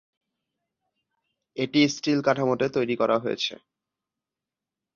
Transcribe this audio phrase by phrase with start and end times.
[1.57, 3.53] এটি স্টিল কাঠামোতে তৈরি করা হয়েছে।